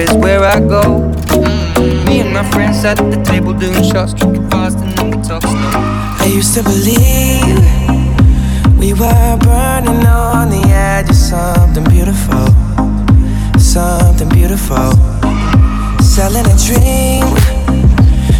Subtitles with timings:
[0.00, 0.82] is where I go.
[1.28, 2.04] Mm-hmm.
[2.06, 5.42] Me and my friends at the table doing shots, drinking fast, and then we talk
[5.42, 5.70] slow.
[6.24, 7.60] I used to believe
[8.78, 12.46] we were burning on the edge of something beautiful,
[13.58, 14.92] something beautiful.
[16.00, 17.28] Selling a dream,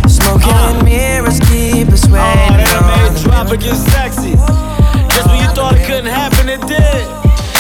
[0.09, 0.83] smoking uh.
[0.85, 2.57] mirrors keep us waiting.
[2.57, 4.35] Oh, that made drop against sexy.
[5.13, 7.05] Cause when you thought it couldn't happen, it did.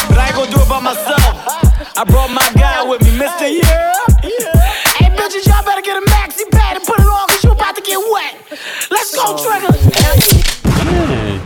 [0.08, 1.60] But I ain't gonna do it by myself.
[1.96, 3.62] I brought my guy with me, Mr.
[3.62, 3.79] Yeah.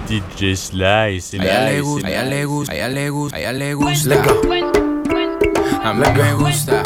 [0.08, 1.44] DJ Sly, c'est la.
[1.44, 3.74] A ella le gusta, a ella le gusta, a ella le gusta, a ella le
[3.74, 4.14] gusta.
[5.84, 6.82] A mí me gusta.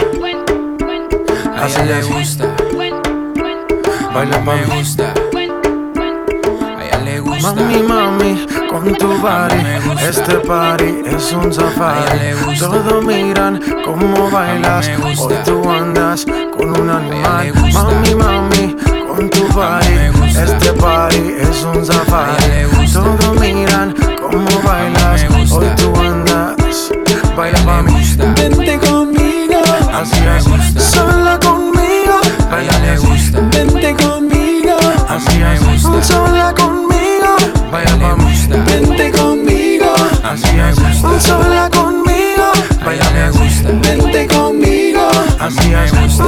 [1.57, 2.47] A ella le gusta.
[4.13, 5.13] Baila me gusta.
[6.77, 7.55] A ella le gusta.
[7.55, 9.61] Mami, mami, con tu body.
[10.01, 12.35] Este party es un safari.
[12.59, 14.91] Todos miran cómo bailas.
[15.19, 17.53] Hoy tú andas con un animal.
[17.73, 18.48] Mami, mami,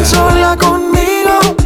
[0.05, 1.57] Sola conmigo.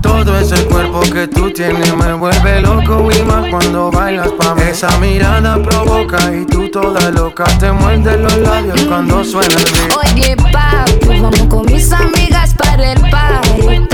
[0.00, 4.62] Todo ese cuerpo que tú tienes me vuelve loco y más cuando bailas pa' mí.
[4.62, 10.14] Esa mirada provoca y tú toda loca te muerde los labios cuando suena el beat.
[10.14, 13.93] Oye, papi, vamos con mis amigas para el party.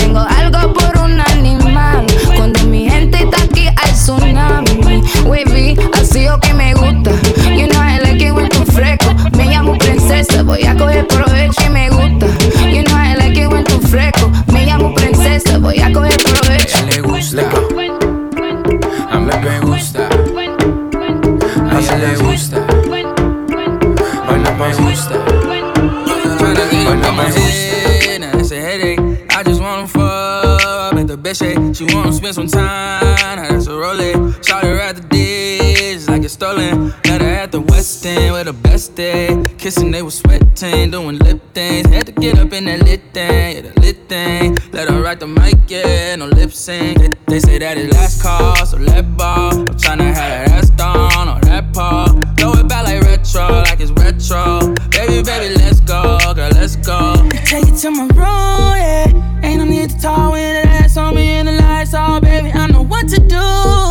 [39.70, 41.86] Kissing, they was sweating, doing lip things.
[41.86, 44.58] Had to get up in that lit thing, yeah, the lit thing.
[44.72, 46.98] Let her write the mic, yeah, no lip sync.
[46.98, 49.52] They, they say that it last call, so let ball.
[49.52, 52.06] I'm tryna have that ass down on that paw.
[52.36, 54.74] Throw it back like retro, like it's retro.
[54.90, 57.14] Baby, baby, let's go, girl, let's go.
[57.44, 59.40] Take it to my room, yeah.
[59.44, 62.50] Ain't no need to talk when that ass on me and the lights off, baby.
[62.52, 63.90] I know what to do.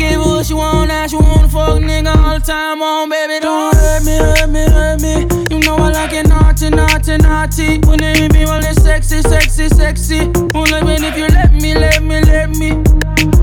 [0.00, 3.38] Give, her what she want, now she wanna fuck nigga all the time on, baby.
[3.38, 4.64] Don't hurt me, hurt me,
[5.00, 5.26] me.
[5.50, 7.78] You know I like it naughty, naughty, naughty.
[7.86, 10.20] When they hit me, well, it's sexy, sexy, sexy.
[10.54, 12.70] Only when if you let me, let me, let me.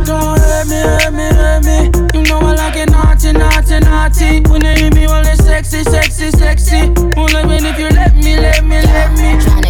[0.06, 1.78] Don't hurt me, hurt me, hurt me.
[2.14, 4.50] You know I like it naughty, naughty, naughty.
[4.50, 6.94] When they hit me, well, it's sexy, sexy, sexy.
[7.18, 9.67] Only when if you let me, let me, let me.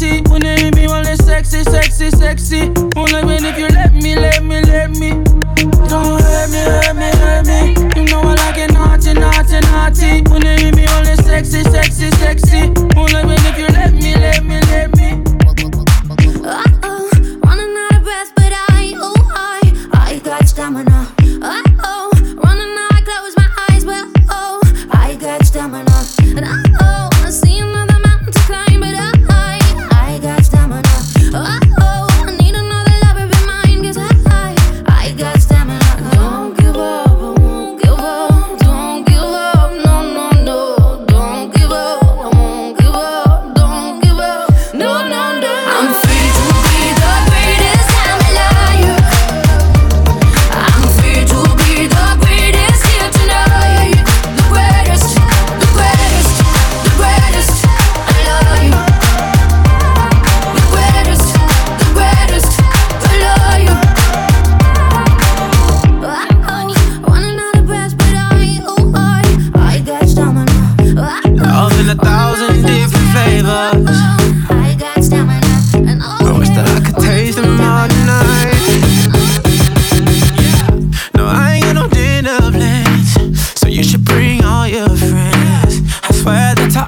[0.00, 0.30] Naughty.
[0.30, 2.87] When they hit me, it's sexy, sexy, sexy.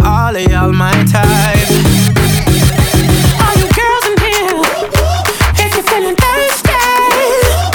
[0.04, 1.70] all of y'all my type.
[3.40, 4.60] All you girls in here,
[5.62, 6.72] if you're feeling thirsty,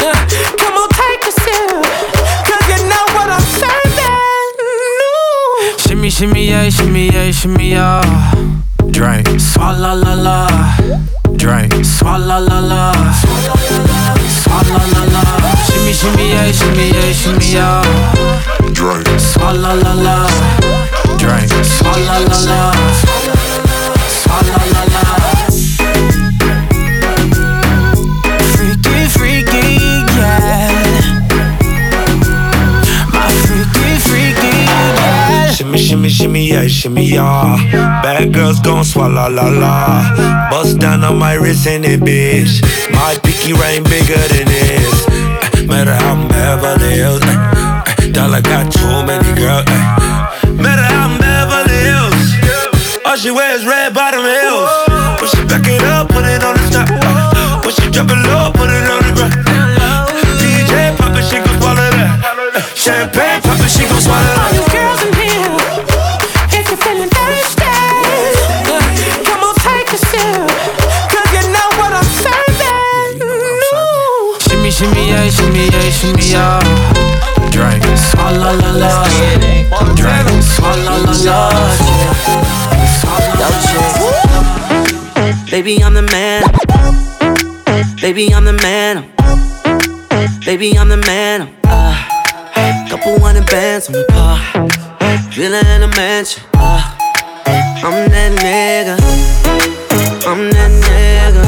[0.05, 0.15] uh,
[0.57, 1.33] come on, take a
[2.69, 4.21] you know what I'm serving.
[5.77, 8.01] Shimmy, shimmy, yeah, shimmy, yeah, shimmy, yeah.
[8.91, 10.47] Drink, swalla la la.
[11.35, 12.93] Drink, swalla la la.
[14.41, 15.23] Swalla la la.
[15.65, 17.83] Shimmy, shimmy, yeah, shimmy, yeah, shimmy, yeah.
[18.73, 21.04] Drink, swalla la la.
[21.25, 22.71] Drink, swalla la la.
[24.07, 25.03] Swalla la la.
[28.53, 29.65] Freaky, freaky,
[30.17, 30.69] yeah.
[33.11, 35.51] My freaky, freaky, yeah.
[35.51, 37.57] Shimmy, shimmy, shimmy, yeah, shimmy, yeah.
[38.03, 40.49] Bad girls gon' swallow la la.
[40.51, 42.61] Bust down on my wrist in it, bitch.
[42.93, 45.07] My pinky ring bigger than this.
[45.07, 47.21] Eh, Matter how I'm Beverly Hills.
[47.23, 49.65] eh, eh, Dollar got too many girls.
[50.57, 50.61] Eh.
[50.61, 52.35] Matter how I'm Beverly Hills.
[53.05, 54.69] All she wears red bottom heels.
[55.19, 56.89] When she back it up, put it on the top.
[57.63, 59.35] When she drop it low, put it on the ground.
[60.39, 62.19] DJ pop it, she gon' swallow that.
[62.75, 64.53] Champagne pop it, she gon' swallow that.
[64.53, 65.55] You girls in here,
[66.59, 67.65] if you're feeling thirsty,
[69.25, 70.49] come on, take a sip.
[71.09, 73.21] 'Cause you know what I'm serving.
[73.23, 74.37] Ooh.
[74.45, 76.59] Shimmy, shimmy, yeah, shimmy, yeah, shimmy, yeah.
[77.53, 78.91] Drink, swalla la la.
[79.07, 79.94] Drink,
[85.65, 86.43] Baby, I'm the man.
[87.99, 89.09] Baby, I'm the man.
[90.45, 91.49] Baby, I'm the man.
[91.63, 94.37] Uh, couple hundred bands on the car.
[95.31, 96.43] Villa in a mansion.
[96.53, 96.95] Uh,
[97.83, 98.95] I'm that nigga.
[100.27, 101.43] I'm that nigga.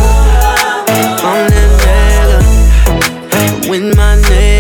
[1.24, 1.70] I'm that
[3.30, 3.70] nigga.
[3.70, 4.57] With my niggas.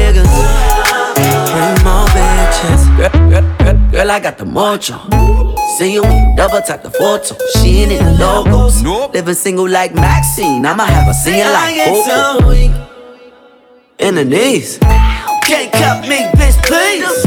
[3.91, 4.97] Girl, I got the mojo.
[5.77, 6.03] See you
[6.35, 7.35] double tap the photo.
[7.55, 8.83] She ain't in the logos.
[9.13, 10.65] Living single like Maxine.
[10.65, 12.49] I'ma have a singing like Coco.
[13.99, 14.77] In the knees.
[15.47, 17.25] Can't cut me, bitch, please.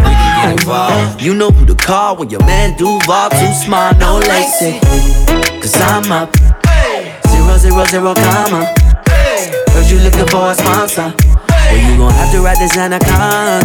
[1.24, 4.78] You know who to call when your man Duval too smart, no lacy.
[5.60, 6.34] Cause I'm up.
[7.28, 8.66] Zero, zero, zero, comma.
[9.06, 11.14] Heard you looking for a sponsor.
[11.48, 13.60] Well, you gon' have to ride this anaconda.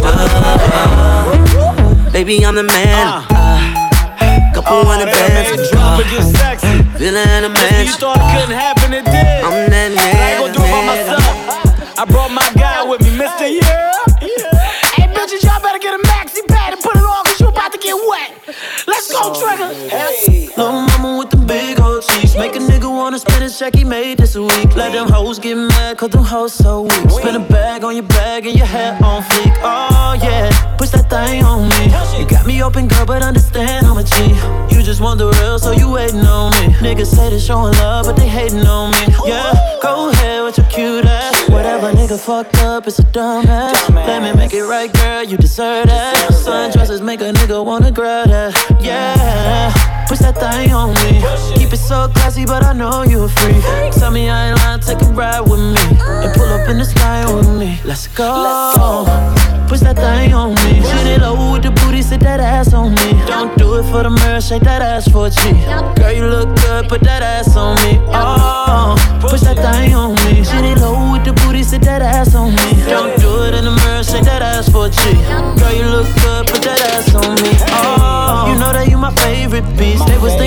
[2.16, 2.96] Baby, I'm the man.
[2.96, 5.70] Uh, uh couple oh, hundred bands.
[5.70, 6.80] Drop it, uh, get sexy.
[6.80, 7.52] Uh, Villa in a
[7.84, 9.44] You thought it couldn't happen, it did.
[9.44, 10.00] I'm that man.
[10.00, 12.00] I ain't gon' do it by myself.
[12.00, 13.52] I brought my guy with me, Mr.
[13.52, 13.92] Yeah.
[14.96, 17.74] Hey, bitches, y'all better get a maxi pad and put it on, cause you about
[17.74, 18.32] to get wet.
[18.88, 19.76] Let's go, oh, Trigger.
[19.92, 20.48] Hey.
[20.56, 22.38] Little mama with the big old cheeks.
[22.38, 24.74] Make a nigga wanna spend his check he made this week.
[24.74, 27.12] Let them hoes get mad, cause them hoes so weak.
[27.12, 29.52] Spin a bag on your bag and your hair on fleek.
[29.60, 30.48] Oh yeah,
[32.66, 34.76] open, girl, but understand I'm a G.
[34.76, 36.74] You just want the real, so you waiting on me.
[36.82, 39.06] Niggas say they showing love, but they hating on me.
[39.26, 39.54] Yeah,
[39.84, 41.48] go ahead with your cute ass.
[41.50, 43.90] Whatever nigga fucked up, it's a dumb ass.
[43.92, 46.16] Let me make it right, girl, you deserve that.
[46.32, 48.54] Sundresses make a nigga wanna grab that.
[48.82, 49.72] Yeah,
[50.08, 51.22] push that thing on me.
[51.58, 53.60] Keep it so classy, but I know you're free.
[53.92, 55.86] Tell me I ain't lying, take a ride with me.
[56.24, 57.80] And pull up in the sky with me.
[57.84, 59.06] Let's go.
[59.68, 60.82] Push that thing on me.
[60.82, 63.26] Shoot it low with the booty, sit that ass on me.
[63.26, 65.42] Don't do it for the mirror, shake that ass for a G.
[66.00, 68.00] Girl, you look good, put that ass on me.
[68.14, 70.44] Oh, push that thing on me.
[70.44, 72.68] Shoot it low with the booty, sit that ass on me.
[72.86, 74.55] Don't do it in the mirror, shake that ass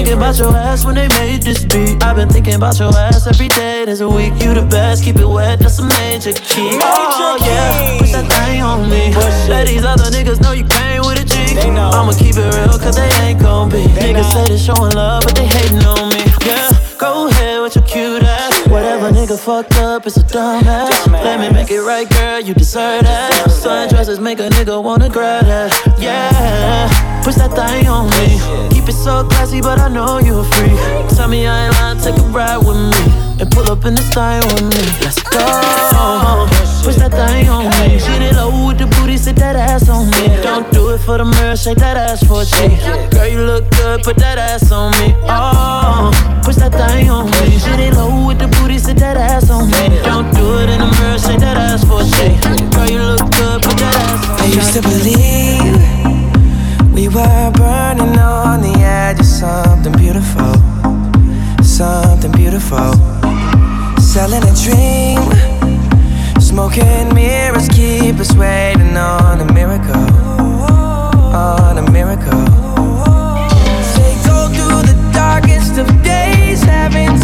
[0.09, 2.03] thinking about your ass when they made this beat.
[2.03, 3.85] I've been thinking about your ass every day.
[3.85, 5.05] There's a week, you the best.
[5.05, 6.79] Keep it wet, that's a major key.
[6.81, 9.13] Oh yeah, push that thing on me.
[9.49, 11.59] Let these other niggas know you came with a G.
[11.61, 13.85] I'ma keep it real, cause they ain't gon' be.
[13.85, 16.18] Niggas say they showing love, but they hating on me.
[19.49, 21.09] Fucked up, it's a dumb ass.
[21.09, 23.33] Let me make it right, girl, you deserve that.
[23.49, 25.73] Sundresses make a nigga wanna grab that.
[25.99, 26.85] Yeah,
[27.25, 28.37] push that thing on me.
[28.69, 30.77] Keep it so classy, but I know you're free.
[31.17, 33.03] Tell me I ain't lying, take a ride with me.
[33.41, 34.85] And pull up in the style with me.
[35.01, 35.41] Let's go.
[36.85, 37.97] Push that thing on me.
[38.05, 40.18] Get it low with the booty, sit that ass on me.
[40.49, 42.55] Don't do it for the mirror, shake that ass for a G.
[43.15, 45.15] Girl, you look good, put that ass on me.
[45.29, 46.11] Oh,
[46.43, 47.59] push that thing on me.
[47.61, 50.01] Get it low with the booty, sit that ass on me.
[50.03, 52.17] Don't do it in the mirror, shake that ass for a G.
[52.73, 54.45] Girl, you look good, put that ass on me.
[54.45, 55.77] I used to believe
[56.97, 60.55] we were burning on the edge of something beautiful,
[61.63, 62.97] something beautiful.
[64.01, 65.21] Selling a dream,
[66.41, 70.09] smoking mirrors keep us waiting on a miracle,
[71.39, 72.47] on a miracle.
[73.95, 77.18] Say go through the darkest of days, having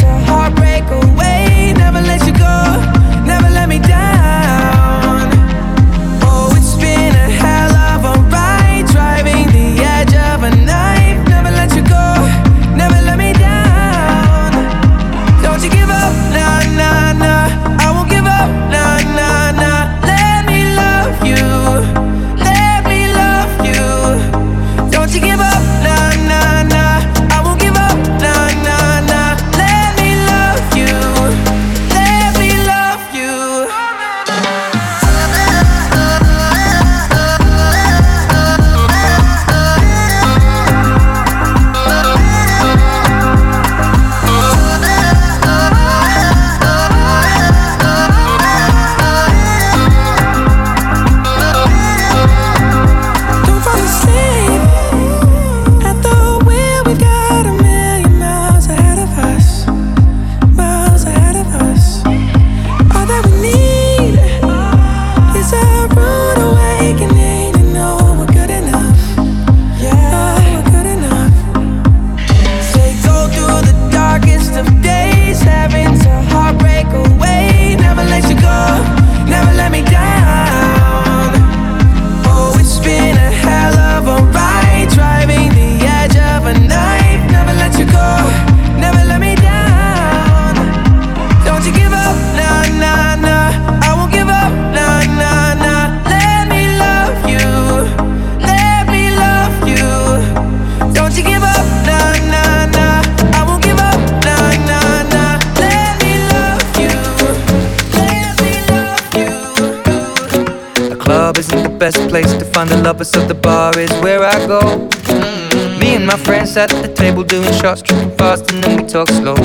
[112.64, 114.60] find the lovers, so the bar is where I go.
[114.60, 115.78] Mm.
[115.80, 119.08] Me and my friends at the table doing shots, tripping fast, and then we talk
[119.08, 119.36] slow.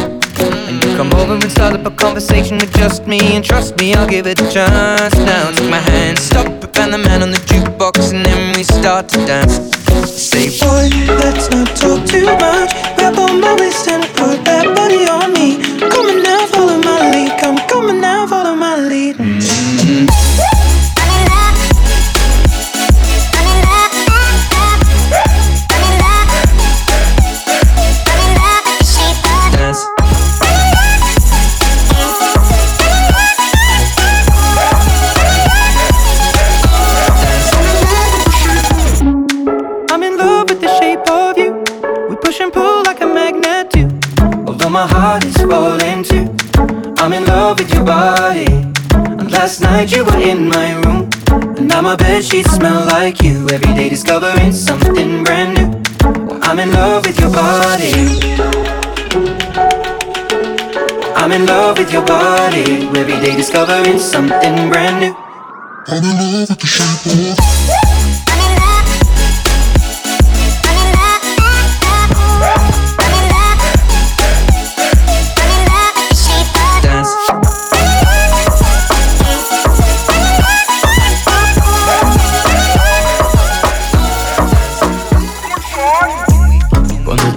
[0.68, 3.94] And you come over and start up a conversation with just me, and trust me,
[3.94, 5.16] I'll give it a chance.
[5.18, 8.64] Now take my hand, stop it, and the man on the jukebox, and then we
[8.64, 9.56] start to dance.
[10.08, 10.88] Say, boy,
[11.22, 12.72] let's not talk too much.
[12.96, 15.69] Grab on my waist and put that body on me.
[52.44, 53.48] Smell like you.
[53.50, 55.68] Every day discovering something brand new.
[56.42, 57.92] I'm in love with your body.
[61.16, 62.88] I'm in love with your body.
[62.98, 65.16] Every day discovering something brand new.
[65.88, 67.59] I'm in love with the shape of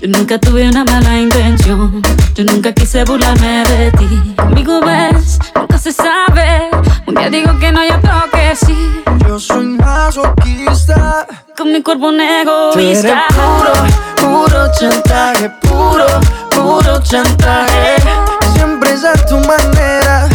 [0.00, 2.02] Yo nunca tuve una mala intención.
[2.34, 4.34] Yo nunca quise burlarme de ti.
[4.36, 6.68] Conmigo ves, nunca se sabe.
[7.06, 9.02] Un día digo que no, hay otro que sí.
[9.26, 11.26] Yo soy masoquista.
[11.56, 13.24] Con mi cuerpo un egoísta.
[13.30, 13.72] puro,
[14.20, 15.50] puro chantaje.
[15.62, 16.06] Puro,
[16.50, 17.96] puro chantaje.
[18.54, 20.28] Siempre es a tu manera.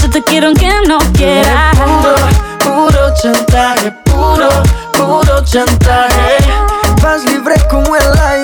[0.00, 1.76] Yo te quiero aunque no quieras.
[1.76, 2.14] Puro,
[2.58, 3.92] puro chantaje.
[4.04, 4.48] Puro,
[4.94, 6.38] puro chantaje.
[7.02, 8.43] Vas libre como el aire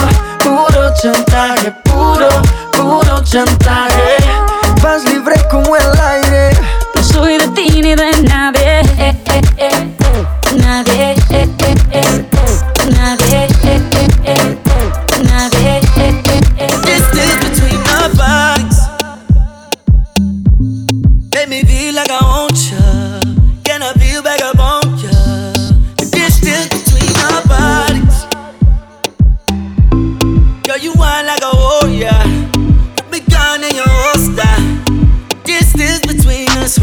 [1.01, 2.29] chantaje, puro,
[2.73, 4.17] puro chantaje.
[4.83, 6.51] Vas libre como el aire.
[6.95, 8.81] No soy de ti ni de nadie.
[8.99, 9.87] Eh, eh, eh.
[10.57, 11.15] Nadie.
[11.15, 11.20] Nadie.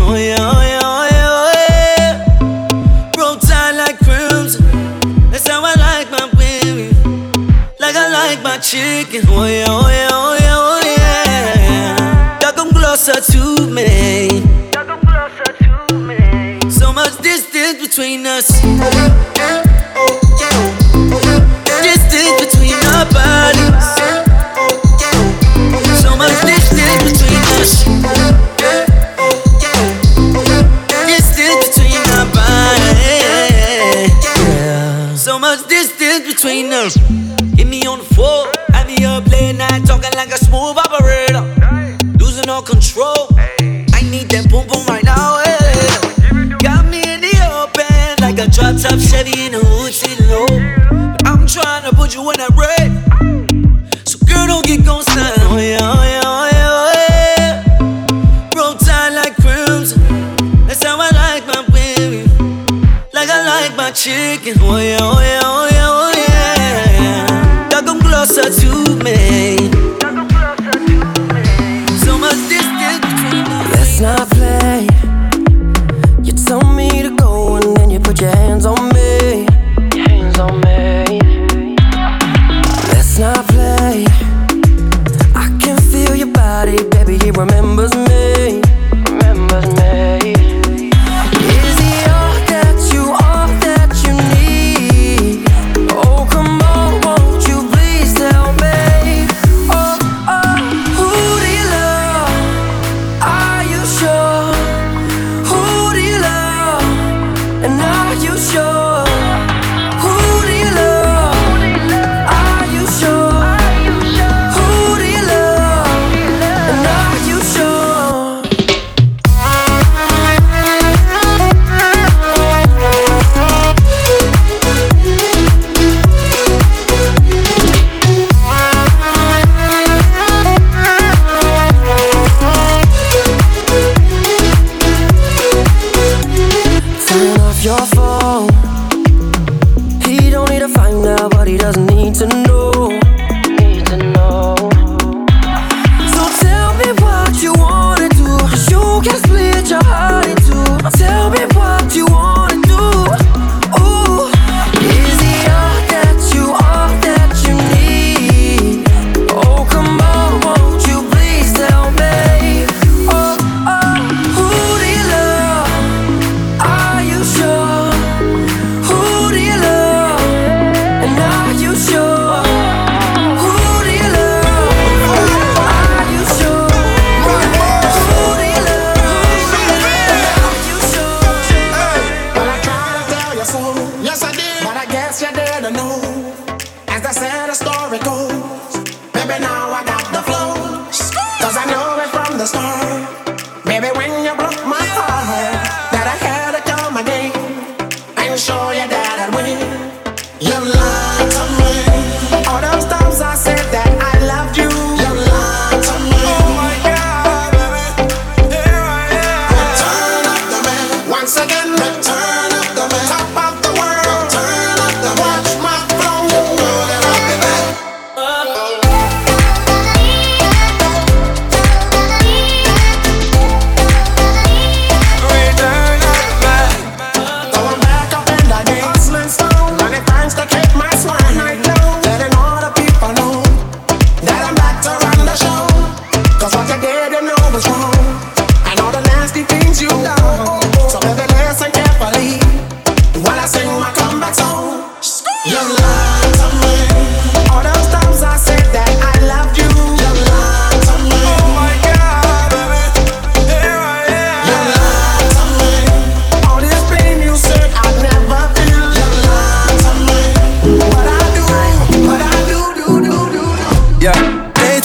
[0.08, 0.47] Between
[42.58, 43.28] All control.
[43.94, 45.38] I need that boom boom right now.
[45.46, 46.58] eh.
[46.58, 49.37] Got me in the open like a drop top Chevy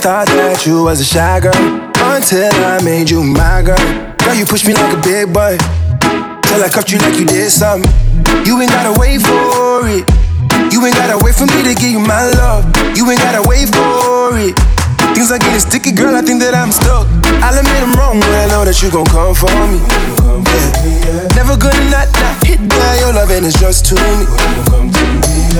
[0.04, 1.56] Thought that you was a shy girl
[2.12, 3.80] until I made you my girl.
[4.20, 5.56] Girl, you pushed me like a big boy
[6.44, 7.88] till I cuffed you like you did something.
[8.44, 10.04] You ain't gotta wait for it.
[10.76, 12.68] You ain't gotta wait for me to give you my love.
[13.00, 14.73] You ain't gotta wait for it.
[15.12, 16.16] Things are getting sticky, girl.
[16.16, 17.06] I think that I'm stuck.
[17.44, 19.84] I'll admit I'm wrong, but I know that you gon' come for me.
[19.84, 21.28] Yeah.
[21.36, 24.26] Never gonna not, not hit by your love, and it's just too me.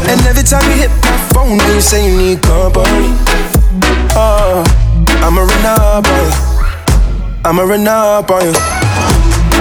[0.08, 3.12] And every time you hit my phone, you say you need company.
[4.16, 4.64] Oh,
[5.20, 6.32] I'ma run up on you.
[7.44, 8.56] I'ma run up on you.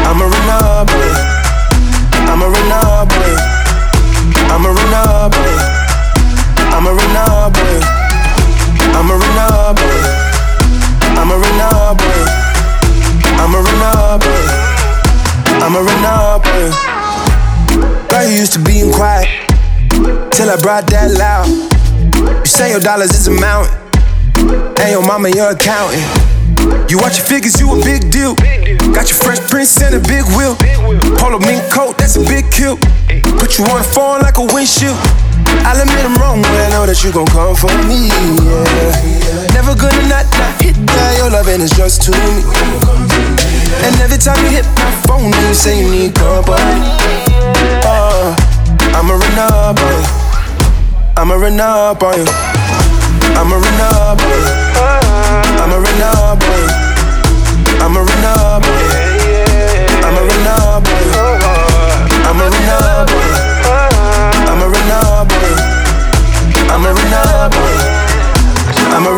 [0.06, 1.42] I'ma run up on you.
[2.30, 3.38] I'ma run up on you.
[4.50, 5.51] I'ma run up on you.
[20.62, 21.50] brought that loud.
[22.22, 23.74] You say your dollars is a mountain,
[24.78, 26.06] and your mama your accountant.
[26.86, 28.38] You watch your figures, you a big deal.
[28.94, 30.54] Got your fresh prints and a big wheel.
[31.18, 32.78] Polo mink coat, that's a big kill.
[33.42, 34.94] Put you on a phone like a windshield.
[35.66, 38.06] I'll admit I'm wrong when I know that you gon' come for me.
[38.06, 39.58] Yeah.
[39.58, 41.18] Never gonna not, not hit that.
[41.18, 42.46] Your loving is just to me.
[43.82, 46.86] And every time you hit my phone, you say you need company.
[47.82, 48.30] Uh,
[48.94, 50.21] I'm a renegade.
[51.22, 52.24] I'ma run up on you.
[53.38, 54.54] I'ma run up on you.
[55.62, 56.74] I'ma run up on you.
[57.78, 58.98] I'ma run up on you.
[60.02, 61.14] I'ma run up on you.
[62.26, 63.46] I'ma run up on you.
[63.54, 65.62] I'ma run up on you.
[68.96, 69.12] I'ma.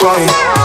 [0.00, 0.57] I'ma.